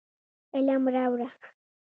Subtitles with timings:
[0.55, 1.27] علم راوړو.